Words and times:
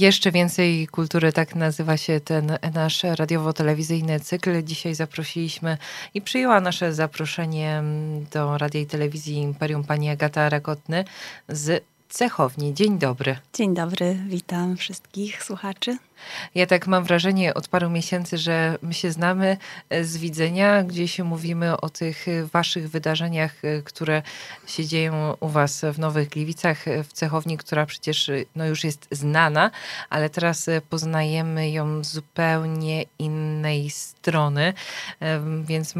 Jeszcze 0.00 0.32
więcej 0.32 0.86
kultury, 0.86 1.32
tak 1.32 1.54
nazywa 1.54 1.96
się 1.96 2.20
ten 2.20 2.58
nasz 2.74 3.02
radiowo-telewizyjny 3.02 4.20
cykl. 4.20 4.62
Dzisiaj 4.62 4.94
zaprosiliśmy 4.94 5.78
i 6.14 6.22
przyjęła 6.22 6.60
nasze 6.60 6.94
zaproszenie 6.94 7.82
do 8.32 8.58
radia 8.58 8.80
i 8.80 8.86
telewizji 8.86 9.36
Imperium 9.36 9.84
pani 9.84 10.10
Agata 10.10 10.48
Rakotny 10.48 11.04
z 11.48 11.84
Cechowni. 12.08 12.74
Dzień 12.74 12.98
dobry. 12.98 13.36
Dzień 13.54 13.74
dobry, 13.74 14.16
witam 14.26 14.76
wszystkich 14.76 15.44
słuchaczy. 15.44 15.98
Ja 16.54 16.66
tak 16.66 16.86
mam 16.86 17.04
wrażenie 17.04 17.54
od 17.54 17.68
paru 17.68 17.90
miesięcy, 17.90 18.38
że 18.38 18.78
my 18.82 18.94
się 18.94 19.12
znamy 19.12 19.56
e, 19.90 20.04
z 20.04 20.16
widzenia, 20.16 20.82
gdzieś 20.82 21.18
mówimy 21.18 21.80
o 21.80 21.88
tych 21.90 22.26
waszych 22.52 22.90
wydarzeniach, 22.90 23.64
e, 23.64 23.82
które 23.82 24.22
się 24.66 24.86
dzieją 24.86 25.36
u 25.40 25.48
was 25.48 25.84
w 25.94 25.98
Nowych 25.98 26.28
Gliwicach, 26.28 26.88
e, 26.88 27.04
w 27.04 27.12
Cechowni, 27.12 27.58
która 27.58 27.86
przecież 27.86 28.30
no, 28.56 28.66
już 28.66 28.84
jest 28.84 29.08
znana, 29.10 29.70
ale 30.10 30.30
teraz 30.30 30.66
poznajemy 30.88 31.70
ją 31.70 32.04
z 32.04 32.10
zupełnie 32.10 33.04
innej 33.18 33.90
strony. 33.90 34.74
Więc 35.64 35.94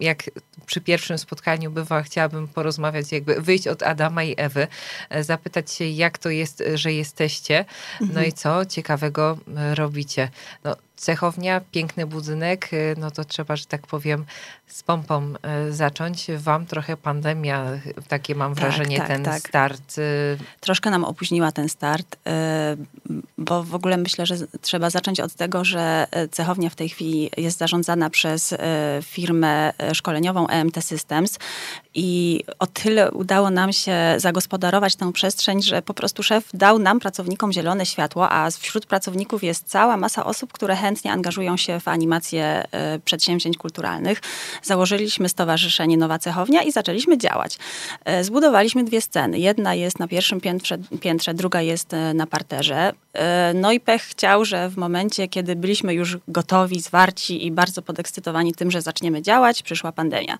jak 0.00 0.30
przy 0.66 0.80
pierwszym 0.80 1.18
spotkaniu 1.18 1.70
bywa, 1.70 2.02
chciałabym 2.02 2.48
porozmawiać, 2.48 3.12
jakby 3.12 3.40
wyjść 3.40 3.66
od 3.66 3.82
Adama 3.82 4.22
i 4.22 4.34
Ewy, 4.36 4.66
zapytać 5.20 5.72
się, 5.72 5.84
jak 5.84 6.18
to 6.18 6.30
jest, 6.30 6.62
że 6.74 6.92
jesteście. 6.92 7.64
No 8.00 8.06
mhm. 8.06 8.26
i 8.26 8.32
co 8.32 8.66
ciekawego 8.66 9.38
robicie. 9.74 10.30
No, 10.64 10.76
cechownia, 11.00 11.60
piękny 11.70 12.06
budynek, 12.06 12.72
y, 12.72 12.94
no 12.98 13.10
to 13.10 13.24
trzeba, 13.24 13.56
że 13.56 13.64
tak 13.64 13.86
powiem, 13.86 14.24
z 14.66 14.82
pompą 14.82 15.34
y, 15.68 15.72
zacząć. 15.72 16.26
Wam 16.36 16.66
trochę 16.66 16.96
pandemia, 16.96 17.66
takie 18.08 18.34
mam 18.34 18.54
tak, 18.54 18.60
wrażenie, 18.60 18.98
tak, 18.98 19.08
ten 19.08 19.24
tak. 19.24 19.48
start. 19.48 19.98
Y, 19.98 20.38
Troszkę 20.60 20.90
nam 20.90 21.04
opóźniła 21.04 21.52
ten 21.52 21.68
start, 21.68 22.16
bo 23.38 23.62
w 23.62 23.74
ogóle 23.74 23.96
myślę, 23.96 24.26
że 24.26 24.36
trzeba 24.60 24.90
zacząć 24.90 25.20
od 25.20 25.34
tego, 25.34 25.64
że 25.64 26.06
cechownia 26.30 26.70
w 26.70 26.74
tej 26.74 26.88
chwili 26.88 27.30
jest 27.36 27.58
zarządzana 27.58 28.10
przez 28.10 28.54
firmę 29.02 29.72
szkoleniową 29.92 30.46
EMT 30.46 30.84
Systems 30.84 31.38
i 31.94 32.44
o 32.58 32.66
tyle 32.66 33.10
udało 33.10 33.50
nam 33.50 33.72
się 33.72 33.96
zagospodarować 34.16 34.96
tę 34.96 35.12
przestrzeń, 35.12 35.62
że 35.62 35.82
po 35.82 35.94
prostu 35.94 36.22
szef 36.22 36.48
dał 36.54 36.78
nam, 36.78 37.00
pracownikom, 37.00 37.52
zielone 37.52 37.86
światło, 37.86 38.30
a 38.32 38.50
wśród 38.50 38.86
pracowników 38.86 39.44
jest 39.44 39.68
cała 39.68 39.96
masa 39.96 40.24
osób, 40.24 40.52
które 40.52 40.76
chętnie 40.76 40.89
angażują 41.12 41.56
się 41.56 41.80
w 41.80 41.88
animację 41.88 42.64
e, 42.72 42.98
przedsięwzięć 42.98 43.58
kulturalnych. 43.58 44.20
Założyliśmy 44.62 45.28
Stowarzyszenie 45.28 45.96
Nowa 45.96 46.18
Cechownia 46.18 46.62
i 46.62 46.72
zaczęliśmy 46.72 47.18
działać. 47.18 47.58
E, 48.04 48.24
zbudowaliśmy 48.24 48.84
dwie 48.84 49.00
sceny. 49.00 49.38
Jedna 49.38 49.74
jest 49.74 49.98
na 49.98 50.08
pierwszym 50.08 50.40
piętrze, 50.40 50.78
piętrze 51.00 51.34
druga 51.34 51.62
jest 51.62 51.94
e, 51.94 52.14
na 52.14 52.26
parterze. 52.26 52.92
No 53.54 53.72
i 53.72 53.80
pech 53.80 54.02
chciał, 54.02 54.44
że 54.44 54.68
w 54.68 54.76
momencie, 54.76 55.28
kiedy 55.28 55.56
byliśmy 55.56 55.94
już 55.94 56.18
gotowi, 56.28 56.80
zwarci 56.80 57.46
i 57.46 57.50
bardzo 57.50 57.82
podekscytowani 57.82 58.54
tym, 58.54 58.70
że 58.70 58.82
zaczniemy 58.82 59.22
działać, 59.22 59.62
przyszła 59.62 59.92
pandemia. 59.92 60.38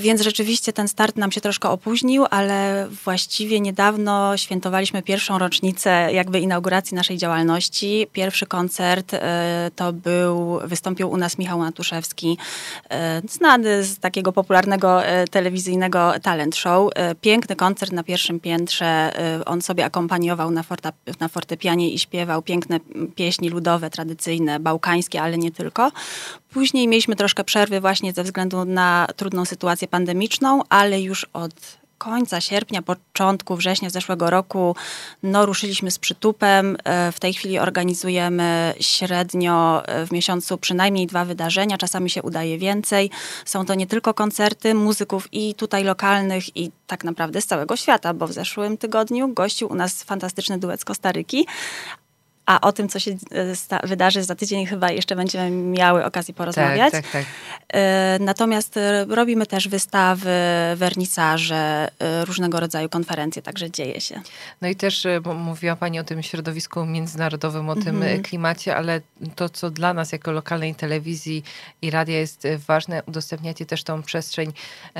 Więc 0.00 0.20
rzeczywiście 0.20 0.72
ten 0.72 0.88
start 0.88 1.16
nam 1.16 1.32
się 1.32 1.40
troszkę 1.40 1.70
opóźnił, 1.70 2.24
ale 2.30 2.88
właściwie 3.04 3.60
niedawno 3.60 4.36
świętowaliśmy 4.36 5.02
pierwszą 5.02 5.38
rocznicę 5.38 6.08
jakby 6.12 6.40
inauguracji 6.40 6.94
naszej 6.94 7.16
działalności. 7.16 8.06
Pierwszy 8.12 8.46
koncert 8.46 9.12
to 9.76 9.92
był, 9.92 10.60
wystąpił 10.64 11.10
u 11.10 11.16
nas 11.16 11.38
Michał 11.38 11.58
Natuszewski, 11.58 12.38
e, 12.90 13.22
znany 13.28 13.84
z 13.84 13.98
takiego 13.98 14.32
popularnego 14.32 15.04
e, 15.04 15.28
telewizyjnego 15.28 16.12
talent 16.22 16.56
show. 16.56 16.90
E, 16.94 17.14
piękny 17.14 17.56
koncert 17.56 17.92
na 17.92 18.02
pierwszym 18.02 18.40
piętrze. 18.40 19.12
On 19.46 19.62
sobie 19.62 19.84
akompaniował 19.84 20.50
na, 20.50 20.62
forta, 20.62 20.92
na 21.20 21.28
fortepianie 21.28 21.90
i 21.90 21.98
śpiewał 21.98 22.42
piękne 22.42 22.80
pieśni 23.14 23.48
ludowe, 23.48 23.90
tradycyjne, 23.90 24.60
bałkańskie, 24.60 25.22
ale 25.22 25.38
nie 25.38 25.50
tylko. 25.50 25.92
Później 26.54 26.88
mieliśmy 26.88 27.16
troszkę 27.16 27.44
przerwy 27.44 27.80
właśnie 27.80 28.12
ze 28.12 28.22
względu 28.22 28.64
na 28.64 29.06
trudną 29.16 29.44
sytuację 29.44 29.88
pandemiczną, 29.88 30.62
ale 30.68 31.00
już 31.00 31.26
od 31.32 31.54
końca 31.98 32.40
sierpnia, 32.40 32.82
początku 32.82 33.56
września 33.56 33.90
zeszłego 33.90 34.30
roku 34.30 34.76
no, 35.22 35.46
ruszyliśmy 35.46 35.90
z 35.90 35.98
przytupem. 35.98 36.76
E, 36.84 37.12
w 37.12 37.20
tej 37.20 37.34
chwili 37.34 37.58
organizujemy 37.58 38.74
średnio 38.80 39.82
e, 39.86 40.06
w 40.06 40.12
miesiącu 40.12 40.58
przynajmniej 40.58 41.06
dwa 41.06 41.24
wydarzenia, 41.24 41.78
czasami 41.78 42.10
się 42.10 42.22
udaje 42.22 42.58
więcej. 42.58 43.10
Są 43.44 43.66
to 43.66 43.74
nie 43.74 43.86
tylko 43.86 44.14
koncerty 44.14 44.74
muzyków 44.74 45.28
i 45.32 45.54
tutaj 45.54 45.84
lokalnych 45.84 46.56
i 46.56 46.70
tak 46.86 47.04
naprawdę 47.04 47.40
z 47.40 47.46
całego 47.46 47.76
świata, 47.76 48.14
bo 48.14 48.26
w 48.26 48.32
zeszłym 48.32 48.76
tygodniu 48.78 49.28
gościł 49.28 49.72
u 49.72 49.74
nas 49.74 50.02
fantastyczny 50.02 50.58
duet 50.58 50.80
z 50.80 50.84
Kostaryki, 50.84 51.46
a 52.46 52.60
o 52.60 52.72
tym, 52.72 52.88
co 52.88 52.98
się 52.98 53.10
e, 53.10 53.86
wydarzy 53.86 54.22
za 54.22 54.34
tydzień, 54.34 54.66
chyba 54.66 54.90
jeszcze 54.90 55.16
będziemy 55.16 55.50
miały 55.50 56.04
okazję 56.04 56.34
porozmawiać. 56.34 56.92
Tak, 56.92 57.02
tak, 57.02 57.12
tak. 57.12 57.24
E, 57.74 58.18
natomiast 58.20 58.76
e, 58.76 59.04
robimy 59.08 59.46
też 59.46 59.68
wystawy, 59.68 60.30
wernisaże, 60.76 61.88
różnego 62.26 62.60
rodzaju 62.60 62.88
konferencje, 62.88 63.42
także 63.42 63.70
dzieje 63.70 64.00
się. 64.00 64.20
No 64.60 64.68
i 64.68 64.76
też 64.76 65.06
mówiła 65.34 65.76
Pani 65.76 66.00
o 66.00 66.04
tym 66.04 66.22
środowisku 66.22 66.86
międzynarodowym, 66.86 67.68
o 67.68 67.74
tym 67.74 67.96
mhm. 67.96 68.22
klimacie, 68.22 68.76
ale 68.76 69.00
to, 69.36 69.48
co 69.48 69.70
dla 69.70 69.94
nas 69.94 70.12
jako 70.12 70.32
lokalnej 70.32 70.74
telewizji 70.74 71.44
i 71.82 71.90
radia 71.90 72.18
jest 72.18 72.48
ważne, 72.66 73.02
udostępniacie 73.06 73.66
też 73.66 73.84
tą 73.84 74.02
przestrzeń 74.02 74.52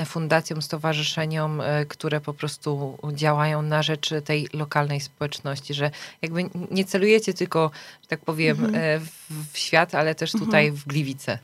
fundacjom, 0.06 0.62
stowarzyszeniom, 0.62 1.62
które 1.88 2.20
po 2.20 2.34
prostu 2.34 2.98
działają 3.12 3.62
na 3.62 3.82
rzecz 3.82 4.10
tej 4.24 4.48
lokalnej 4.52 5.00
społeczności, 5.00 5.74
że 5.74 5.90
jakby 6.22 6.44
nie 6.70 6.84
celujecie 6.84 7.34
tylko, 7.34 7.70
że 8.02 8.08
tak 8.08 8.20
powiem, 8.20 8.64
mhm. 8.64 8.74
E, 8.74 8.98
w, 8.98 9.52
w, 9.52 9.58
świat, 9.58 9.94
ale 9.94 10.14
też 10.14 10.32
tutaj 10.32 10.66
mhm. 10.66 10.82
w 10.82 10.86
Gliwice. 10.86 11.38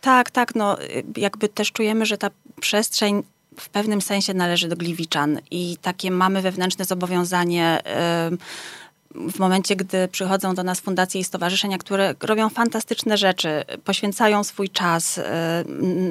Tak, 0.00 0.30
tak. 0.30 0.54
No, 0.54 0.76
jakby 1.16 1.48
też 1.48 1.72
czujemy, 1.72 2.06
że 2.06 2.18
ta 2.18 2.30
przestrzeń 2.60 3.22
w 3.60 3.68
pewnym 3.68 4.00
sensie 4.00 4.34
należy 4.34 4.68
do 4.68 4.76
Gliwiczan 4.76 5.40
i 5.50 5.76
takie 5.82 6.10
mamy 6.10 6.42
wewnętrzne 6.42 6.84
zobowiązanie. 6.84 7.80
w 9.14 9.38
momencie, 9.38 9.76
gdy 9.76 10.08
przychodzą 10.08 10.54
do 10.54 10.62
nas 10.62 10.80
fundacje 10.80 11.20
i 11.20 11.24
stowarzyszenia, 11.24 11.78
które 11.78 12.14
robią 12.22 12.48
fantastyczne 12.48 13.16
rzeczy, 13.16 13.64
poświęcają 13.84 14.44
swój 14.44 14.68
czas 14.70 15.20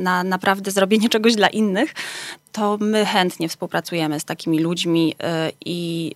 na 0.01 0.23
naprawdę 0.23 0.71
zrobienie 0.71 1.09
czegoś 1.09 1.35
dla 1.35 1.47
innych, 1.47 1.93
to 2.51 2.77
my 2.81 3.05
chętnie 3.05 3.49
współpracujemy 3.49 4.19
z 4.19 4.25
takimi 4.25 4.59
ludźmi 4.59 5.15
i 5.65 6.15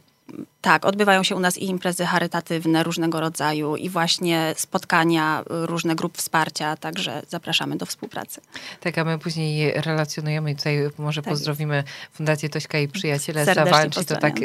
tak, 0.61 0.85
odbywają 0.85 1.23
się 1.23 1.35
u 1.35 1.39
nas 1.39 1.57
i 1.57 1.65
imprezy 1.65 2.05
charytatywne 2.05 2.83
różnego 2.83 3.19
rodzaju 3.19 3.75
i 3.75 3.89
właśnie 3.89 4.53
spotkania, 4.57 5.43
różne 5.47 5.95
grup 5.95 6.17
wsparcia, 6.17 6.77
także 6.77 7.21
zapraszamy 7.29 7.77
do 7.77 7.85
współpracy. 7.85 8.41
Tak, 8.79 8.97
a 8.97 9.03
my 9.03 9.19
później 9.19 9.71
relacjonujemy 9.75 10.51
i 10.51 10.55
tutaj 10.55 10.89
może 10.97 11.21
tak. 11.21 11.33
pozdrowimy 11.33 11.83
Fundację 12.13 12.49
Tośka 12.49 12.79
i 12.79 12.87
Przyjaciele 12.87 13.45
Zawalczy. 13.45 14.05
To 14.05 14.15
tak, 14.15 14.35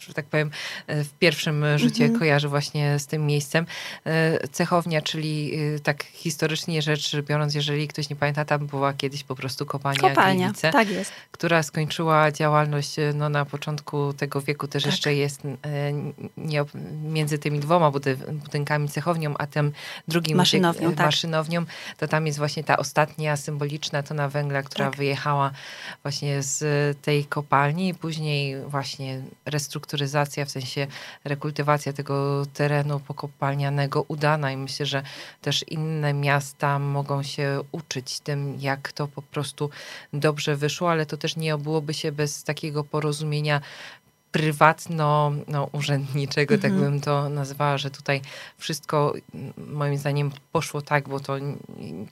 że 0.00 0.14
tak 0.14 0.26
powiem, 0.26 0.50
w 0.88 1.08
pierwszym 1.18 1.64
rzucie 1.78 2.04
mhm. 2.04 2.18
kojarzy 2.18 2.48
właśnie 2.48 2.98
z 2.98 3.06
tym 3.06 3.26
miejscem. 3.26 3.66
Cechownia, 4.52 5.02
czyli 5.02 5.60
y, 5.76 5.80
tak 5.80 6.04
historycznie 6.04 6.82
rzecz 6.82 7.16
biorąc, 7.20 7.54
jeżeli 7.54 7.88
ktoś 7.88 8.10
nie 8.10 8.16
pamięta, 8.16 8.44
tam 8.44 8.66
była 8.66 8.92
kiedyś 8.92 9.24
po 9.24 9.34
prostu 9.34 9.66
kopalnia, 9.66 10.00
kopalnia 10.00 10.46
Gliwice, 10.46 10.70
tak 10.70 10.90
jest. 10.90 11.12
która 11.30 11.62
skończyła 11.62 12.32
działalność 12.32 12.96
no, 13.14 13.28
na 13.28 13.44
początku 13.44 14.12
tego 14.12 14.40
wieku, 14.40 14.68
też 14.68 14.82
tak. 14.82 14.92
jeszcze 14.92 15.14
jest 15.14 15.39
E, 15.44 15.92
nie, 16.36 16.64
między 17.02 17.38
tymi 17.38 17.60
dwoma 17.60 17.90
budynkami, 18.32 18.88
cechownią, 18.88 19.34
a 19.38 19.46
tym 19.46 19.72
drugim 20.08 20.36
maszynownią, 20.36 20.94
tak. 20.94 21.06
maszynownią, 21.06 21.64
to 21.98 22.08
tam 22.08 22.26
jest 22.26 22.38
właśnie 22.38 22.64
ta 22.64 22.76
ostatnia 22.76 23.36
symboliczna 23.36 24.02
tona 24.02 24.28
węgla, 24.28 24.62
która 24.62 24.86
tak. 24.86 24.96
wyjechała 24.96 25.50
właśnie 26.02 26.42
z 26.42 26.62
tej 27.02 27.24
kopalni 27.24 27.88
i 27.88 27.94
później 27.94 28.60
właśnie 28.60 29.22
restrukturyzacja, 29.46 30.44
w 30.44 30.50
sensie 30.50 30.86
rekultywacja 31.24 31.92
tego 31.92 32.46
terenu 32.54 33.00
pokopalnianego 33.00 34.02
udana 34.08 34.52
i 34.52 34.56
myślę, 34.56 34.86
że 34.86 35.02
też 35.42 35.64
inne 35.68 36.14
miasta 36.14 36.78
mogą 36.78 37.22
się 37.22 37.60
uczyć 37.72 38.20
tym, 38.20 38.60
jak 38.60 38.92
to 38.92 39.08
po 39.08 39.22
prostu 39.22 39.70
dobrze 40.12 40.56
wyszło, 40.56 40.90
ale 40.90 41.06
to 41.06 41.16
też 41.16 41.36
nie 41.36 41.54
obyłoby 41.54 41.94
się 41.94 42.12
bez 42.12 42.44
takiego 42.44 42.84
porozumienia 42.84 43.60
prywatno-urzędniczego, 44.32 46.54
no, 46.54 46.60
tak 46.62 46.70
mhm. 46.70 46.90
bym 46.90 47.00
to 47.00 47.28
nazwała, 47.28 47.78
że 47.78 47.90
tutaj 47.90 48.20
wszystko 48.58 49.14
moim 49.56 49.98
zdaniem 49.98 50.30
poszło 50.52 50.82
tak, 50.82 51.08
bo 51.08 51.20
to 51.20 51.36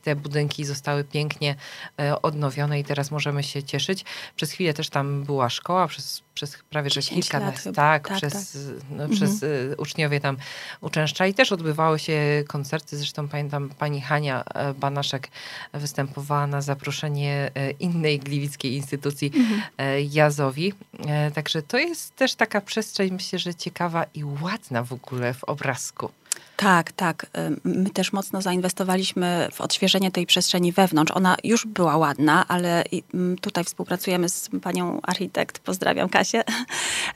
te 0.02 0.16
budynki 0.16 0.64
zostały 0.64 1.04
pięknie 1.04 1.54
e, 2.00 2.22
odnowione 2.22 2.80
i 2.80 2.84
teraz 2.84 3.10
możemy 3.10 3.42
się 3.42 3.62
cieszyć. 3.62 4.04
Przez 4.36 4.52
chwilę 4.52 4.74
też 4.74 4.88
tam 4.88 5.24
była 5.24 5.50
szkoła, 5.50 5.88
przez 5.88 6.22
przez 6.38 6.56
prawie 6.70 6.90
że 6.90 7.00
10 7.00 7.22
kilka 7.22 7.38
lat 7.38 7.46
lat, 7.54 7.58
chyba. 7.62 7.74
tak, 7.74 8.08
Tak, 8.08 8.16
przez, 8.18 8.32
tak. 8.32 8.62
No, 8.90 9.04
Mhm. 9.04 9.10
przez 9.10 9.42
y, 9.42 9.74
uczniowie 9.78 10.20
tam 10.20 10.36
uczęszczali. 10.80 11.34
Też 11.34 11.52
odbywały 11.52 11.98
się 11.98 12.44
koncerty, 12.48 12.96
zresztą 12.96 13.28
pamiętam 13.28 13.68
pani 13.78 14.00
Hania 14.00 14.44
e, 14.54 14.74
Banaszek 14.74 15.28
występowała 15.72 16.46
na 16.46 16.60
zaproszenie 16.62 17.50
e, 17.54 17.70
innej 17.70 18.18
gliwickiej 18.18 18.72
instytucji 18.74 19.32
Mhm. 19.36 19.62
e, 19.78 20.02
Jazowi. 20.02 20.72
Także 21.34 21.62
to 21.62 21.78
jest 21.78 22.16
też 22.16 22.34
taka 22.34 22.60
przestrzeń, 22.60 23.12
myślę, 23.12 23.38
że 23.38 23.54
ciekawa 23.54 24.04
i 24.14 24.24
ładna 24.24 24.82
w 24.82 24.92
ogóle 24.92 25.34
w 25.34 25.44
obrazku. 25.44 26.10
Tak, 26.56 26.92
tak. 26.92 27.26
Ym, 27.38 27.60
My 27.64 27.90
też 27.90 28.12
mocno 28.12 28.42
zainwestowaliśmy 28.42 29.48
w 29.52 29.60
odświeżenie 29.60 30.10
tej 30.10 30.26
przestrzeni 30.26 30.72
wewnątrz. 30.72 31.12
Ona 31.16 31.36
już 31.44 31.66
była 31.66 31.96
ładna, 31.96 32.44
ale 32.48 32.84
ym, 33.14 33.36
tutaj 33.40 33.64
współpracujemy 33.64 34.28
z 34.28 34.50
panią 34.62 35.00
architekt, 35.02 35.58
pozdrawiam 35.58 36.08
Kasię, 36.08 36.44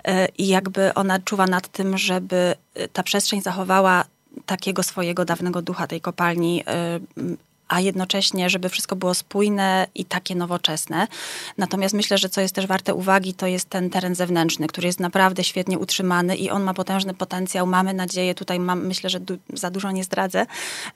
Y, 0.09 0.29
i 0.38 0.49
jakby 0.49 0.94
ona 0.94 1.19
czuwa 1.19 1.47
nad 1.47 1.69
tym, 1.69 1.99
żeby 1.99 2.55
y, 2.81 2.88
ta 2.88 3.03
przestrzeń 3.03 3.43
zachowała 3.43 4.05
takiego 4.47 4.82
swojego 4.82 5.25
dawnego 5.25 5.62
ducha 5.62 5.87
tej 5.87 6.00
kopalni, 6.00 6.62
y, 6.62 7.20
ym, 7.20 7.37
a 7.73 7.81
jednocześnie, 7.81 8.51
żeby 8.51 8.69
wszystko 8.69 8.97
było 8.97 9.15
spójne 9.15 9.87
i 9.95 10.05
takie 10.05 10.35
nowoczesne. 10.35 11.07
Natomiast 11.59 11.95
myślę, 11.95 12.19
że 12.19 12.29
co 12.29 12.41
jest 12.41 12.55
też 12.55 12.67
warte 12.67 12.95
uwagi, 12.95 13.35
to 13.35 13.47
jest 13.47 13.69
ten 13.69 13.91
teren 13.91 14.15
zewnętrzny, 14.15 14.67
który 14.67 14.87
jest 14.87 15.01
naprawdę 15.01 15.45
świetnie 15.45 15.79
utrzymany 15.79 16.37
i 16.37 16.51
on 16.51 16.63
ma 16.63 16.75
potężny 16.75 17.15
potencjał. 17.15 17.67
Mamy 17.67 17.95
nadzieję, 17.95 18.35
tutaj 18.35 18.61
mam, 18.61 18.87
myślę, 18.87 19.11
że 19.11 19.21
du- 19.21 19.39
za 19.53 19.71
dużo 19.71 19.91
nie 19.91 20.05
zdradzę, 20.05 20.43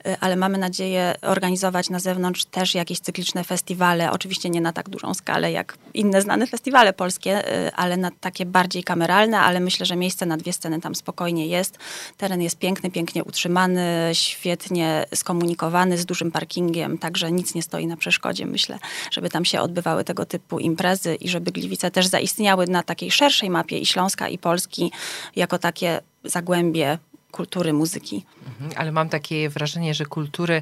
y, 0.07 0.15
ale 0.19 0.35
mamy 0.35 0.57
nadzieję 0.57 1.15
organizować 1.21 1.89
na 1.89 1.99
zewnątrz 1.99 2.45
też 2.45 2.75
jakieś 2.75 2.99
cykliczne 2.99 3.43
festiwale. 3.43 4.11
Oczywiście 4.11 4.49
nie 4.49 4.61
na 4.61 4.73
tak 4.73 4.89
dużą 4.89 5.13
skalę 5.13 5.51
jak 5.51 5.77
inne 5.93 6.21
znane 6.21 6.47
festiwale 6.47 6.93
polskie, 6.93 7.65
y, 7.67 7.75
ale 7.75 7.97
na 7.97 8.11
takie 8.21 8.45
bardziej 8.45 8.83
kameralne, 8.83 9.39
ale 9.39 9.59
myślę, 9.59 9.85
że 9.85 9.95
miejsce 9.95 10.25
na 10.25 10.37
dwie 10.37 10.53
sceny 10.53 10.81
tam 10.81 10.95
spokojnie 10.95 11.47
jest. 11.47 11.77
Teren 12.17 12.41
jest 12.41 12.57
piękny, 12.57 12.91
pięknie 12.91 13.23
utrzymany, 13.23 14.09
świetnie 14.13 15.05
skomunikowany 15.15 15.97
z 15.97 16.05
dużym 16.05 16.31
parkingiem, 16.31 16.66
także 16.97 17.31
nic 17.31 17.55
nie 17.55 17.61
stoi 17.61 17.87
na 17.87 17.97
przeszkodzie, 17.97 18.45
myślę, 18.45 18.79
żeby 19.11 19.29
tam 19.29 19.45
się 19.45 19.61
odbywały 19.61 20.03
tego 20.03 20.25
typu 20.25 20.59
imprezy 20.59 21.15
i 21.15 21.29
żeby 21.29 21.51
Gliwice 21.51 21.91
też 21.91 22.07
zaistniały 22.07 22.67
na 22.67 22.83
takiej 22.83 23.11
szerszej 23.11 23.49
mapie 23.49 23.77
i 23.77 23.85
Śląska 23.85 24.27
i 24.27 24.37
Polski 24.37 24.91
jako 25.35 25.57
takie 25.59 26.01
zagłębie 26.23 26.97
kultury, 27.31 27.73
muzyki. 27.73 28.25
Mhm, 28.47 28.71
Ale 28.75 28.91
mam 28.91 29.09
takie 29.09 29.49
wrażenie, 29.49 29.93
że 29.93 30.05
kultury 30.05 30.61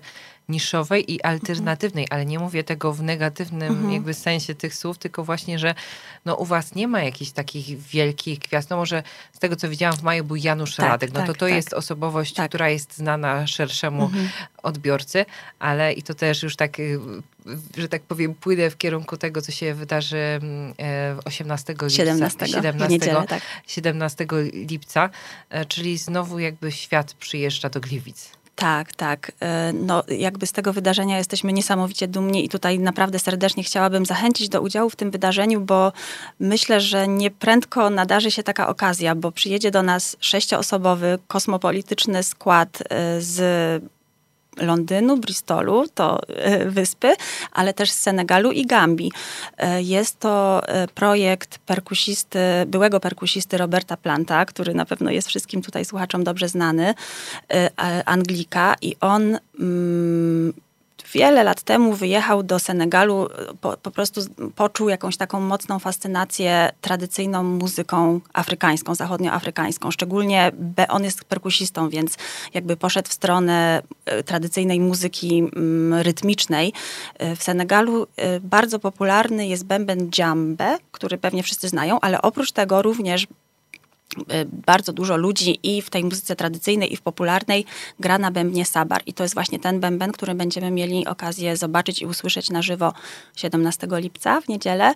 niszowej 0.50 1.14
i 1.14 1.22
alternatywnej, 1.22 2.08
ale 2.10 2.26
nie 2.26 2.40
mówię 2.40 2.64
tego 2.64 2.94
w 2.94 3.04
negatywnym 3.04 3.72
Mhm. 3.72 3.92
jakby 3.94 4.14
sensie 4.14 4.56
tych 4.56 4.76
słów, 4.76 4.98
tylko 4.98 5.24
właśnie, 5.24 5.60
że 5.60 5.76
no 6.26 6.36
u 6.36 6.46
was 6.46 6.76
nie 6.76 6.88
ma 6.88 7.04
jakichś 7.04 7.32
takich 7.32 7.80
wielkich 7.80 8.40
gwiazd. 8.40 8.70
No 8.70 8.78
może 8.78 9.04
z 9.34 9.40
tego, 9.40 9.56
co 9.56 9.70
widziałam 9.70 9.98
w 9.98 10.04
maju 10.04 10.24
był 10.24 10.36
Janusz 10.36 10.76
Tak, 10.76 10.86
Radek, 10.90 11.14
no 11.14 11.20
to 11.22 11.28
tak, 11.28 11.38
to 11.38 11.46
tak. 11.46 11.56
jest 11.56 11.74
osobowość, 11.74 12.34
Tak. 12.34 12.50
która 12.50 12.70
jest 12.70 12.98
znana 12.98 13.48
szerszemu 13.48 14.04
Mhm. 14.04 14.30
odbiorcy, 14.64 15.26
ale 15.60 15.94
i 15.94 16.04
to 16.04 16.14
też 16.14 16.44
już 16.44 16.56
tak, 16.56 16.80
y, 16.80 17.00
że 17.78 17.90
tak 17.90 18.02
powiem, 18.02 18.34
płynę 18.36 18.70
w 18.70 18.78
kierunku 18.78 19.18
tego, 19.18 19.42
co 19.42 19.52
się 19.52 19.74
wydarzy 19.74 20.18
mm, 20.18 20.74
e, 20.80 21.16
18 21.26 21.74
lipca. 21.74 21.90
17, 21.90 22.48
17 22.48 22.88
w 22.88 22.90
niedzielę, 22.92 23.26
tak. 23.28 23.42
17 23.68 24.26
lipca, 24.54 25.10
e, 25.50 25.66
czyli 25.66 25.98
znowu 25.98 26.40
jakby 26.40 26.72
świat 26.72 27.14
przyjeżdża 27.14 27.70
do 27.70 27.80
Gliwic. 27.80 28.32
Tak, 28.56 28.94
tak. 28.94 29.32
E, 29.40 29.74
No, 29.74 30.04
jakby 30.08 30.48
z 30.48 30.52
tego 30.52 30.74
wydarzenia 30.74 31.18
jesteśmy 31.18 31.54
niesamowicie 31.54 32.08
dumni 32.08 32.46
i 32.46 32.50
tutaj 32.50 32.80
naprawdę 32.80 33.20
serdecznie 33.20 33.64
chciałabym 33.64 34.06
zachęcić 34.06 34.50
do 34.50 34.62
udziału 34.62 34.90
w 34.90 34.96
tym 34.96 35.12
wydarzeniu, 35.12 35.62
bo 35.62 35.92
myślę, 36.40 36.82
że 36.82 37.08
nieprędko 37.08 37.90
nadarzy 37.90 38.32
się 38.32 38.44
taka 38.44 38.68
okazja, 38.68 39.16
bo 39.16 39.32
przyjedzie 39.32 39.72
do 39.72 39.84
nas 39.84 40.18
sześcioosobowy 40.20 41.20
kosmopolityczny 41.28 42.24
skład 42.24 42.84
e, 42.90 43.22
z 43.22 43.86
Londynu, 44.58 45.18
Bristolu, 45.18 45.86
to 45.96 46.20
e, 46.28 46.66
wyspy, 46.66 47.16
ale 47.52 47.74
też 47.74 47.92
z 47.92 48.00
Senegalu 48.00 48.52
i 48.52 48.66
Gambii. 48.66 49.12
E, 49.58 49.82
Jest 49.82 50.20
to 50.20 50.62
e, 50.68 50.88
projekt 50.88 51.58
perkusisty, 51.58 52.40
byłego 52.68 53.00
perkusisty 53.00 53.58
Roberta 53.58 53.98
Planta, 53.98 54.46
który 54.46 54.74
na 54.74 54.86
pewno 54.86 55.12
jest 55.12 55.28
wszystkim 55.28 55.62
tutaj 55.62 55.86
słuchaczom 55.86 56.24
dobrze 56.24 56.50
znany, 56.50 56.94
Anglika 58.06 58.76
i 58.82 58.96
on 59.02 59.38
mm, 59.60 60.54
wiele 61.14 61.44
lat 61.44 61.62
temu 61.62 61.94
wyjechał 61.94 62.44
do 62.44 62.60
Senegalu, 62.60 63.28
po, 63.62 63.78
po 63.78 63.92
prostu 63.92 64.22
poczuł 64.56 64.90
jakąś 64.90 65.18
taką 65.18 65.40
mocną 65.40 65.80
fascynację 65.80 66.72
tradycyjną 66.82 67.44
muzyką 67.44 68.20
afrykańską, 68.34 68.96
zachodnioafrykańską. 68.96 69.92
Szczególnie 69.92 70.52
on 70.90 71.04
jest 71.04 71.24
perkusistą, 71.24 71.90
więc 71.90 72.18
jakby 72.54 72.78
poszedł 72.78 73.10
w 73.10 73.14
stronę 73.14 73.82
e, 74.06 74.24
tradycyjnej 74.24 74.80
muzyki 74.80 75.40
mm, 75.56 76.02
rytmicznej. 76.02 76.74
E, 77.20 77.36
W 77.36 77.44
Senegalu 77.44 78.08
e, 78.18 78.40
bardzo 78.40 78.80
popularny 78.80 79.48
jest 79.48 79.66
bęben 79.66 80.10
djembe, 80.10 80.78
który 80.92 81.18
pewnie 81.18 81.44
wszyscy 81.44 81.70
znają, 81.70 82.00
ale 82.00 82.22
oprócz 82.22 82.52
tego 82.52 82.82
również 82.82 83.28
bardzo 84.68 84.94
dużo 84.94 85.18
ludzi 85.18 85.60
i 85.64 85.82
w 85.82 85.90
tej 85.90 86.04
muzyce 86.04 86.36
tradycyjnej, 86.36 86.94
i 86.94 86.98
w 86.98 87.02
popularnej 87.02 87.66
gra 88.00 88.18
na 88.18 88.32
bębnie 88.32 88.66
sabar. 88.66 89.02
I 89.06 89.14
to 89.14 89.24
jest 89.24 89.34
właśnie 89.36 89.60
ten 89.60 89.80
bęben, 89.80 90.12
który 90.12 90.36
będziemy 90.36 90.72
mieli 90.72 91.08
okazję 91.08 91.58
zobaczyć 91.58 92.02
i 92.02 92.06
usłyszeć 92.06 92.50
na 92.50 92.62
żywo 92.62 92.94
17 93.36 93.88
lipca 93.92 94.42
w 94.42 94.48
niedzielę. 94.48 94.94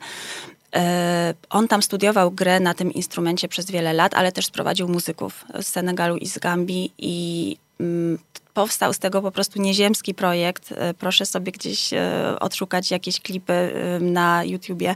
E, 0.75 1.33
On 1.49 1.67
tam 1.67 1.83
studiował 1.83 2.31
grę 2.31 2.59
na 2.59 2.73
tym 2.73 2.93
instrumencie 2.93 3.47
przez 3.47 3.71
wiele 3.71 3.93
lat, 3.93 4.13
ale 4.13 4.31
też 4.31 4.45
sprowadził 4.45 4.87
muzyków 4.87 5.45
z 5.61 5.67
Senegalu 5.67 6.17
i 6.17 6.27
z 6.27 6.39
Gambii 6.39 6.93
i 6.97 7.57
mm, 7.79 8.19
powstał 8.53 8.93
z 8.93 8.99
tego 8.99 9.21
po 9.21 9.31
prostu 9.31 9.61
nieziemski 9.61 10.13
projekt. 10.13 10.71
E, 10.71 10.93
Proszę 10.93 11.25
sobie 11.25 11.51
gdzieś 11.51 11.89
odszukać 12.39 12.91
jakieś 12.91 13.19
klipy 13.19 13.73
na 14.01 14.43
YouTubie, 14.43 14.95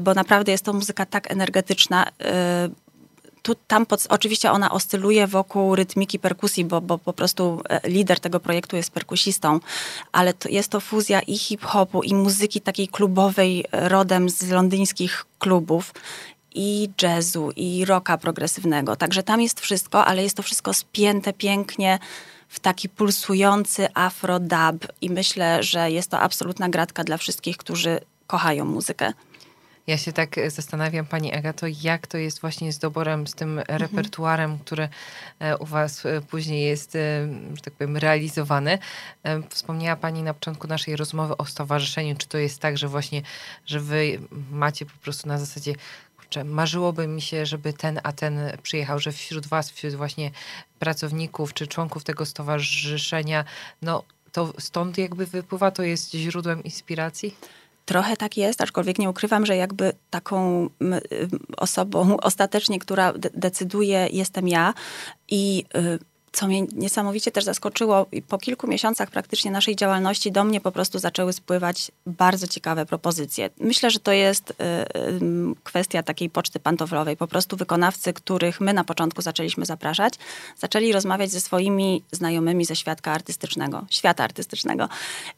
bo 0.00 0.14
naprawdę 0.14 0.52
jest 0.52 0.64
to 0.64 0.72
muzyka 0.72 1.06
tak 1.06 1.30
energetyczna. 1.30 2.06
Tu, 3.54 3.60
tam 3.66 3.86
pod, 3.86 4.06
oczywiście 4.08 4.52
ona 4.52 4.70
oscyluje 4.70 5.26
wokół 5.26 5.76
rytmiki 5.76 6.18
perkusji, 6.18 6.64
bo, 6.64 6.80
bo 6.80 6.98
po 6.98 7.12
prostu 7.12 7.62
e, 7.68 7.88
lider 7.88 8.20
tego 8.20 8.40
projektu 8.40 8.76
jest 8.76 8.90
perkusistą, 8.90 9.60
ale 10.12 10.34
to 10.34 10.48
jest 10.48 10.68
to 10.68 10.80
fuzja 10.80 11.20
i 11.20 11.38
hip-hopu, 11.38 12.02
i 12.02 12.14
muzyki 12.14 12.60
takiej 12.60 12.88
klubowej 12.88 13.64
e, 13.72 13.88
rodem 13.88 14.30
z 14.30 14.50
londyńskich 14.50 15.24
klubów 15.38 15.94
i 16.54 16.90
jazzu, 17.02 17.50
i 17.56 17.84
rocka 17.84 18.18
progresywnego. 18.18 18.96
Także 18.96 19.22
tam 19.22 19.40
jest 19.40 19.60
wszystko, 19.60 20.04
ale 20.04 20.22
jest 20.22 20.36
to 20.36 20.42
wszystko 20.42 20.74
spięte 20.74 21.32
pięknie 21.32 21.98
w 22.48 22.60
taki 22.60 22.88
pulsujący 22.88 23.88
afro-dub 23.94 24.86
i 25.00 25.10
myślę, 25.10 25.62
że 25.62 25.90
jest 25.90 26.10
to 26.10 26.20
absolutna 26.20 26.68
gratka 26.68 27.04
dla 27.04 27.16
wszystkich, 27.16 27.56
którzy 27.56 28.00
kochają 28.26 28.64
muzykę. 28.64 29.12
Ja 29.86 29.98
się 29.98 30.12
tak 30.12 30.38
e, 30.38 30.50
zastanawiam, 30.50 31.06
Pani 31.06 31.34
Agato, 31.34 31.66
jak 31.82 32.06
to 32.06 32.18
jest 32.18 32.40
właśnie 32.40 32.72
z 32.72 32.78
doborem, 32.78 33.26
z 33.26 33.34
tym 33.34 33.60
repertuarem, 33.68 34.58
który 34.58 34.88
e, 35.38 35.56
u 35.56 35.66
Was 35.66 36.06
e, 36.06 36.20
później 36.20 36.64
jest, 36.64 36.92
że 37.54 37.62
tak 37.64 37.74
powiem, 37.74 37.96
realizowany. 37.96 38.78
Wspomniała 39.48 39.96
Pani 39.96 40.22
na 40.22 40.34
początku 40.34 40.66
naszej 40.66 40.96
rozmowy 40.96 41.36
o 41.36 41.44
stowarzyszeniu. 41.44 42.16
Czy 42.16 42.28
to 42.28 42.38
jest 42.38 42.60
tak, 42.60 42.78
że 42.78 42.88
właśnie, 42.88 43.22
że 43.66 43.80
Wy 43.80 44.18
macie 44.50 44.86
po 44.86 44.98
prostu 45.02 45.28
na 45.28 45.38
zasadzie 45.38 45.74
kurczę, 46.16 46.44
marzyłoby 46.44 47.06
mi 47.06 47.22
się, 47.22 47.46
żeby 47.46 47.72
ten 47.72 48.00
a 48.02 48.12
ten 48.12 48.38
przyjechał, 48.62 48.98
że 48.98 49.12
wśród 49.12 49.46
Was, 49.46 49.70
wśród 49.70 49.94
właśnie 49.94 50.30
pracowników 50.78 51.54
czy 51.54 51.66
członków 51.66 52.04
tego 52.04 52.26
stowarzyszenia, 52.26 53.44
no 53.82 54.04
to 54.32 54.52
stąd 54.58 54.98
jakby 54.98 55.26
wypływa, 55.26 55.70
to 55.70 55.82
jest 55.82 56.10
źródłem 56.10 56.64
inspiracji? 56.64 57.36
Trochę 57.84 58.16
tak 58.16 58.36
jest, 58.36 58.60
aczkolwiek 58.60 58.98
nie 58.98 59.10
ukrywam, 59.10 59.46
że 59.46 59.56
jakby 59.56 59.92
taką 60.10 60.66
y, 60.66 61.28
osobą 61.56 62.16
ostatecznie, 62.16 62.78
która 62.78 63.12
de- 63.12 63.30
decyduje, 63.34 64.08
jestem 64.12 64.48
ja. 64.48 64.74
I 65.28 65.64
y, 65.76 65.98
co 66.32 66.46
mnie 66.46 66.62
niesamowicie 66.62 67.30
też 67.30 67.44
zaskoczyło, 67.44 68.06
po 68.28 68.38
kilku 68.38 68.66
miesiącach 68.66 69.10
praktycznie 69.10 69.50
naszej 69.50 69.76
działalności 69.76 70.32
do 70.32 70.44
mnie 70.44 70.60
po 70.60 70.72
prostu 70.72 70.98
zaczęły 70.98 71.32
spływać 71.32 71.92
bardzo 72.06 72.46
ciekawe 72.46 72.86
propozycje. 72.86 73.50
Myślę, 73.60 73.90
że 73.90 74.00
to 74.00 74.12
jest 74.12 74.50
y, 74.50 74.54
kwestia 75.64 76.02
takiej 76.02 76.30
poczty 76.30 76.60
pantoflowej. 76.60 77.16
Po 77.16 77.26
prostu 77.26 77.56
wykonawcy, 77.56 78.12
których 78.12 78.60
my 78.60 78.72
na 78.72 78.84
początku 78.84 79.22
zaczęliśmy 79.22 79.66
zapraszać, 79.66 80.14
zaczęli 80.58 80.92
rozmawiać 80.92 81.30
ze 81.30 81.40
swoimi 81.40 82.02
znajomymi 82.12 82.64
ze 82.64 82.76
świata 82.76 83.12
artystycznego, 83.12 83.86
świata 83.90 84.24
artystycznego. 84.24 84.88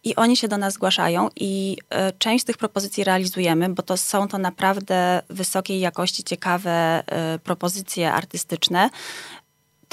I 0.05 0.15
oni 0.17 0.37
się 0.37 0.49
do 0.49 0.59
nas 0.59 0.75
zgłaszają 0.75 1.29
i 1.37 1.77
y, 2.09 2.19
część 2.19 2.43
z 2.43 2.47
tych 2.47 2.59
propozycji 2.59 3.05
realizujemy, 3.05 3.69
bo 3.69 3.83
to 3.83 3.97
są 3.97 4.29
to 4.29 4.39
naprawdę 4.39 5.23
wysokiej 5.31 5.81
jakości, 5.81 6.25
ciekawe 6.25 7.03
y, 7.35 7.39
propozycje 7.39 8.13
artystyczne 8.13 8.91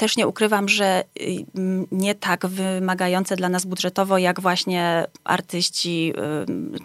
też 0.00 0.16
nie 0.16 0.26
ukrywam, 0.26 0.68
że 0.68 1.04
y, 1.20 1.44
nie 1.92 2.14
tak 2.14 2.46
wymagające 2.46 3.36
dla 3.36 3.48
nas 3.48 3.64
budżetowo, 3.64 4.18
jak 4.18 4.40
właśnie 4.40 5.04
artyści, 5.24 6.12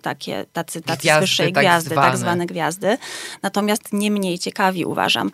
takie, 0.02 0.46
tacy, 0.54 0.82
tacy 0.82 1.02
gwiazdy, 1.02 1.20
z 1.20 1.30
wyższej 1.30 1.54
tak 1.54 1.64
gwiazdy, 1.64 1.90
zwane. 1.90 2.08
tak 2.08 2.18
zwane 2.18 2.46
gwiazdy. 2.46 2.98
Natomiast 3.42 3.94
nie 3.94 4.12
mniej 4.12 4.40
ciekawi 4.40 4.86
uważam. 4.86 5.32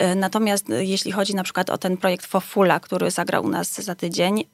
Y, 0.00 0.14
natomiast 0.14 0.68
jeśli 0.68 1.12
chodzi 1.12 1.34
na 1.34 1.42
przykład 1.42 1.70
o 1.70 1.78
ten 1.78 1.96
projekt 1.96 2.26
Fofula, 2.26 2.80
który 2.80 3.10
zagrał 3.10 3.44
u 3.44 3.48
nas 3.48 3.82
za 3.82 3.94
tydzień, 3.94 4.44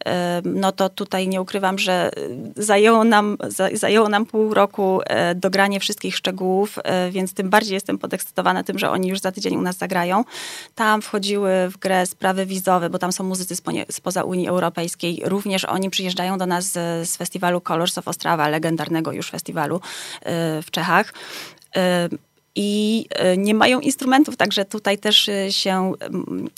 no 0.45 0.73
to 0.73 0.89
tutaj 0.89 1.29
nie 1.29 1.43
ukrywam, 1.43 1.79
że 1.79 2.11
zajęło 2.57 3.05
nam, 3.05 3.37
zajęło 3.73 4.09
nam 4.09 4.27
pół 4.27 4.55
roku 4.55 5.01
dogranie 5.35 5.81
wszystkich 5.81 6.17
szczegółów, 6.17 6.79
więc 7.11 7.35
tym 7.35 7.51
bardziej 7.51 7.75
jestem 7.75 7.99
podekscytowana 7.99 8.65
tym, 8.65 8.79
że 8.79 8.91
oni 8.91 9.09
już 9.09 9.21
za 9.21 9.33
tydzień 9.33 9.57
u 9.57 9.63
nas 9.63 9.77
zagrają. 9.77 10.25
Tam 10.75 11.03
wchodziły 11.03 11.51
w 11.69 11.79
grę 11.79 12.07
sprawy 12.07 12.47
bo 12.91 12.99
tam 12.99 13.13
są 13.13 13.25
muzycy 13.25 13.55
spoza 13.91 14.25
Unii 14.25 14.49
Europejskiej. 14.49 15.23
Również 15.25 15.65
oni 15.65 15.91
przyjeżdżają 15.91 16.39
do 16.39 16.47
nas 16.47 16.65
z, 16.65 17.09
z 17.09 17.17
festiwalu 17.17 17.61
Colors 17.61 17.99
of 17.99 18.09
legendarnego 18.49 19.13
już 19.13 19.31
festiwalu 19.31 19.77
y, 19.77 19.81
w 20.63 20.71
Czechach. 20.71 21.13
I 22.55 23.07
e, 23.11 23.37
nie 23.37 23.55
mają 23.55 23.81
instrumentów, 23.81 24.37
także 24.37 24.65
tutaj 24.65 24.99
też 24.99 25.29
e, 25.29 25.53
się 25.53 25.93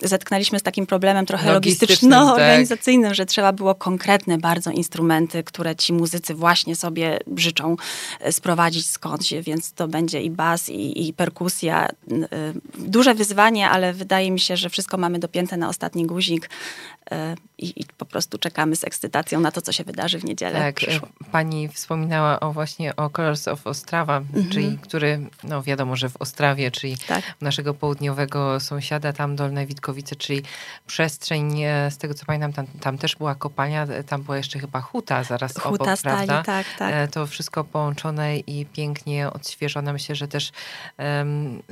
zetknęliśmy 0.02 0.58
z 0.58 0.62
takim 0.62 0.86
problemem 0.86 1.26
trochę 1.26 1.52
logistyczno-organizacyjnym, 1.52 3.08
tak. 3.08 3.14
że 3.14 3.26
trzeba 3.26 3.52
było 3.52 3.74
konkretne 3.74 4.38
bardzo 4.38 4.70
instrumenty, 4.70 5.44
które 5.44 5.76
ci 5.76 5.92
muzycy 5.92 6.34
właśnie 6.34 6.76
sobie 6.76 7.18
życzą 7.36 7.76
e, 8.20 8.32
sprowadzić 8.32 8.90
skądś, 8.90 9.32
więc 9.42 9.72
to 9.72 9.88
będzie 9.88 10.22
i 10.22 10.30
bas, 10.30 10.68
i, 10.68 11.08
i 11.08 11.12
perkusja. 11.12 11.88
Duże 12.78 13.14
wyzwanie, 13.14 13.70
ale 13.70 13.92
wydaje 13.92 14.30
mi 14.30 14.40
się, 14.40 14.56
że 14.56 14.70
wszystko 14.70 14.96
mamy 14.96 15.18
dopięte 15.18 15.56
na 15.56 15.68
ostatni 15.68 16.06
guzik 16.06 16.50
i, 17.58 17.80
i 17.80 17.84
po 17.98 18.04
prostu 18.04 18.38
czekamy 18.38 18.76
z 18.76 18.84
ekscytacją 18.84 19.40
na 19.40 19.50
to, 19.50 19.62
co 19.62 19.72
się 19.72 19.84
wydarzy 19.84 20.18
w 20.18 20.24
niedzielę. 20.24 20.58
Tak, 20.58 20.80
pani 21.32 21.68
wspominała 21.68 22.40
o 22.40 22.52
właśnie 22.52 22.96
o 22.96 23.10
Colors 23.10 23.48
of 23.48 23.66
Ostrava, 23.66 24.16
mhm. 24.16 24.50
czyli 24.50 24.78
który, 24.82 25.26
no 25.44 25.62
wiadomo, 25.62 25.83
wiadomo, 25.84 25.96
że 25.96 26.08
w 26.08 26.16
Ostrawie, 26.16 26.70
czyli 26.70 26.96
tak. 26.98 27.24
naszego 27.40 27.74
południowego 27.74 28.60
sąsiada, 28.60 29.12
tam 29.12 29.36
Dolne 29.36 29.66
Witkowice, 29.66 30.16
czyli 30.16 30.42
przestrzeń, 30.86 31.62
e, 31.62 31.90
z 31.90 31.98
tego 31.98 32.14
co 32.14 32.26
pamiętam, 32.26 32.52
tam, 32.52 32.66
tam 32.80 32.98
też 32.98 33.16
była 33.16 33.34
kopalnia, 33.34 33.86
tam 34.06 34.22
była 34.22 34.36
jeszcze 34.36 34.58
chyba 34.58 34.80
huta 34.80 35.24
zaraz 35.24 35.54
huta 35.54 35.68
obok, 35.68 35.98
stali, 35.98 36.26
prawda? 36.26 36.42
Tak, 36.42 36.66
tak. 36.78 36.94
E, 36.94 37.08
to 37.08 37.26
wszystko 37.26 37.64
połączone 37.64 38.38
i 38.38 38.66
pięknie 38.66 39.30
odświeżone. 39.30 39.92
Myślę, 39.92 40.14
że 40.14 40.28
też 40.28 40.52
um, 40.98 41.62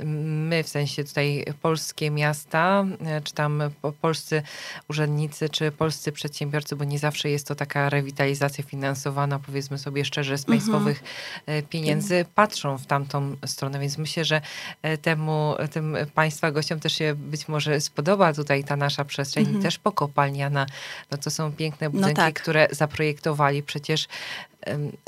my, 0.47 0.63
w 0.63 0.67
sensie 0.67 1.03
tutaj 1.03 1.45
polskie 1.61 2.11
miasta, 2.11 2.85
e, 3.05 3.21
czy 3.21 3.33
tam 3.33 3.63
polscy 4.01 4.43
urzędnicy, 4.89 5.49
czy 5.49 5.71
polscy 5.71 6.11
przedsiębiorcy, 6.11 6.75
bo 6.75 6.83
nie 6.83 6.99
zawsze 6.99 7.29
jest 7.29 7.47
to 7.47 7.55
taka 7.55 7.89
rewitalizacja 7.89 8.63
finansowana, 8.63 9.39
powiedzmy 9.39 9.77
sobie 9.77 10.05
szczerze, 10.05 10.37
z 10.37 10.41
mhm. 10.41 10.57
państwowych 10.57 11.03
mhm. 11.47 11.65
pieniędzy, 11.65 12.25
patrzą 12.35 12.77
w 12.77 12.85
tamtą 12.85 13.35
stronę, 13.45 13.79
więc 13.79 13.97
myślę, 14.03 14.25
że 14.25 14.41
e, 14.81 14.97
temu, 14.97 15.55
tym 15.71 15.97
Państwa 16.13 16.51
gościom 16.51 16.79
też 16.79 16.93
się 16.93 17.15
być 17.15 17.47
może 17.47 17.81
spodoba 17.81 18.33
tutaj 18.33 18.63
ta 18.63 18.75
nasza 18.75 19.05
przestrzeń, 19.05 19.45
-hmm. 19.45 19.61
też 19.61 19.77
pokopalniana. 19.77 20.65
No 21.11 21.17
to 21.17 21.29
są 21.29 21.51
piękne 21.51 21.87
no 21.87 21.91
budynki, 21.91 22.21
no 22.21 22.25
tak. 22.25 22.41
które 22.41 22.67
zaprojektowali 22.71 23.63
przecież 23.63 24.07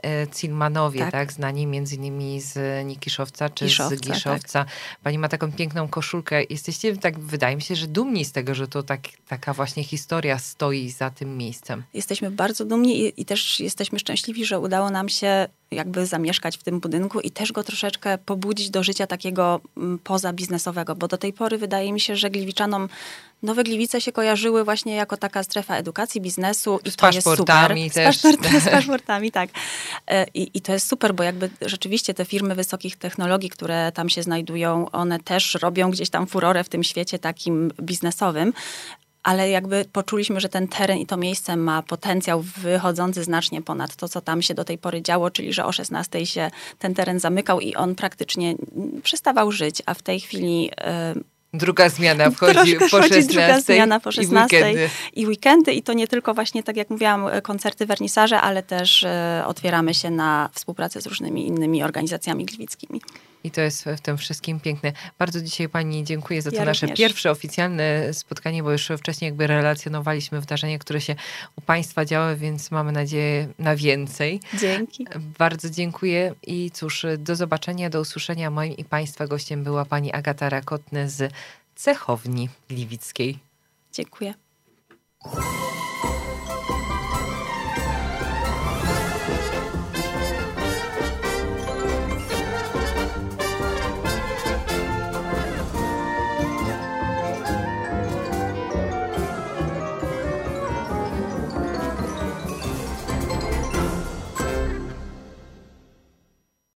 e, 0.03 0.27
Cilmanowie, 0.27 0.99
tak. 0.99 1.11
tak, 1.11 1.33
znani 1.33 1.67
między 1.67 1.95
innymi 1.95 2.41
z 2.41 2.85
Nikiszowca 2.85 3.49
czy 3.49 3.65
Giszowca, 3.65 3.95
z 3.95 3.99
Giszowca. 3.99 4.65
Tak. 4.65 4.73
Pani 5.03 5.17
ma 5.17 5.29
taką 5.29 5.51
piękną 5.51 5.87
koszulkę. 5.87 6.43
Jesteście, 6.49 6.97
tak 6.97 7.19
wydaje 7.19 7.55
mi 7.55 7.61
się, 7.61 7.75
że 7.75 7.87
dumni 7.87 8.25
z 8.25 8.31
tego, 8.31 8.55
że 8.55 8.67
to 8.67 8.83
tak, 8.83 9.01
taka 9.27 9.53
właśnie 9.53 9.83
historia 9.83 10.39
stoi 10.39 10.89
za 10.89 11.09
tym 11.09 11.37
miejscem. 11.37 11.83
Jesteśmy 11.93 12.31
bardzo 12.31 12.65
dumni 12.65 13.01
i, 13.01 13.21
i 13.21 13.25
też 13.25 13.59
jesteśmy 13.59 13.99
szczęśliwi, 13.99 14.45
że 14.45 14.59
udało 14.59 14.89
nam 14.89 15.09
się 15.09 15.47
jakby 15.75 16.05
zamieszkać 16.05 16.57
w 16.57 16.63
tym 16.63 16.79
budynku 16.79 17.19
i 17.19 17.31
też 17.31 17.51
go 17.51 17.63
troszeczkę 17.63 18.17
pobudzić 18.17 18.69
do 18.69 18.83
życia 18.83 19.07
takiego 19.07 19.61
mm, 19.77 19.99
pozabiznesowego, 19.99 20.95
bo 20.95 21.07
do 21.07 21.17
tej 21.17 21.33
pory 21.33 21.57
wydaje 21.57 21.93
mi 21.93 21.99
się, 21.99 22.15
że 22.15 22.29
Gliwiczanom 22.29 22.89
Nowe 23.43 23.63
Gliwice 23.63 24.01
się 24.01 24.11
kojarzyły 24.11 24.63
właśnie 24.63 24.95
jako 24.95 25.17
taka 25.17 25.43
strefa 25.43 25.75
edukacji, 25.75 26.21
biznesu 26.21 26.79
i 26.85 26.91
z 26.91 26.95
to 26.95 27.11
jest 27.11 27.27
super. 27.37 27.75
Też. 27.93 28.17
Z, 28.17 28.21
paszport, 28.21 28.47
z 28.65 28.69
paszportami, 28.69 29.31
tak. 29.31 29.49
E, 30.07 30.25
I, 30.33 30.51
I 30.53 30.61
to 30.61 30.73
jest 30.73 30.87
super, 30.87 31.15
bo 31.15 31.23
jakby 31.23 31.49
rzeczywiście 31.61 32.13
te 32.13 32.25
firmy 32.25 32.55
wysokich 32.55 32.97
technologii, 32.97 33.49
które 33.49 33.91
tam 33.91 34.09
się 34.09 34.23
znajdują, 34.23 34.91
one 34.91 35.19
też 35.19 35.53
robią 35.53 35.91
gdzieś 35.91 36.09
tam 36.09 36.27
furorę 36.27 36.63
w 36.63 36.69
tym 36.69 36.83
świecie 36.83 37.19
takim 37.19 37.71
biznesowym, 37.81 38.53
ale 39.25 39.49
jakby 39.49 39.85
poczuliśmy, 39.91 40.39
że 40.39 40.49
ten 40.49 40.67
teren 40.67 40.97
i 40.97 41.05
to 41.05 41.17
miejsce 41.17 41.57
ma 41.57 41.83
potencjał 41.83 42.41
wychodzący 42.41 43.23
znacznie 43.23 43.61
ponad 43.61 43.95
to, 43.95 44.09
co 44.09 44.21
tam 44.21 44.41
się 44.41 44.53
do 44.53 44.63
tej 44.63 44.77
pory 44.77 45.01
działo, 45.01 45.31
czyli 45.31 45.53
że 45.53 45.65
o 45.65 45.71
16 45.71 46.25
się 46.25 46.51
ten 46.79 46.93
teren 46.93 47.19
zamykał 47.19 47.59
i 47.59 47.75
on 47.75 47.95
praktycznie 47.95 48.55
przestawał 49.03 49.51
żyć, 49.51 49.81
a 49.85 49.93
w 49.93 50.01
tej 50.01 50.19
chwili 50.19 50.71
y, 51.17 51.23
Druga 51.53 51.89
zmiana 51.89 52.29
wchodzi 52.35 52.75
po 52.75 52.87
16. 52.89 53.23
druga 53.23 53.61
zmiana 53.61 53.99
po 53.99 54.11
16 54.11 54.57
i 54.57 54.61
weekendy. 54.61 54.89
i 55.15 55.27
weekendy. 55.27 55.73
I 55.73 55.83
to 55.83 55.93
nie 55.93 56.07
tylko 56.07 56.33
właśnie, 56.33 56.63
tak 56.63 56.77
jak 56.77 56.89
mówiłam, 56.89 57.25
koncerty, 57.43 57.85
wernisaże, 57.85 58.41
ale 58.41 58.63
też 58.63 59.03
e, 59.03 59.43
otwieramy 59.47 59.93
się 59.93 60.11
na 60.11 60.49
współpracę 60.53 61.01
z 61.01 61.07
różnymi 61.07 61.47
innymi 61.47 61.83
organizacjami 61.83 62.45
gliwickimi. 62.45 63.01
I 63.45 63.51
to 63.51 63.61
jest 63.61 63.83
w 63.83 64.01
tym 64.01 64.17
wszystkim 64.17 64.59
piękne. 64.59 64.93
Bardzo 65.19 65.41
dzisiaj 65.41 65.69
Pani 65.69 66.03
dziękuję 66.03 66.41
za 66.41 66.51
to 66.51 66.57
ja 66.57 66.65
nasze 66.65 66.85
również. 66.85 66.97
pierwsze 66.97 67.31
oficjalne 67.31 68.13
spotkanie, 68.13 68.63
bo 68.63 68.71
już 68.71 68.91
wcześniej 68.97 69.29
jakby 69.29 69.47
relacjonowaliśmy 69.47 70.41
wydarzenia, 70.41 70.79
które 70.79 71.01
się 71.01 71.15
u 71.55 71.61
Państwa 71.61 72.05
działy, 72.05 72.35
więc 72.35 72.71
mamy 72.71 72.91
nadzieję 72.91 73.47
na 73.59 73.75
więcej. 73.75 74.39
Dzięki. 74.59 75.05
Bardzo 75.39 75.69
dziękuję 75.69 76.35
i 76.47 76.71
cóż, 76.71 77.05
do 77.17 77.35
zobaczenia, 77.35 77.89
do 77.89 78.01
usłyszenia. 78.01 78.49
Moim 78.49 78.77
i 78.77 78.83
Państwa 78.83 79.27
gościem 79.27 79.63
była 79.63 79.85
Pani 79.85 80.13
Agata 80.13 80.49
Rakotny 80.49 81.09
z 81.09 81.33
Cechowni 81.75 82.49
Gliwickiej. 82.69 83.39
Dziękuję. 83.93 84.33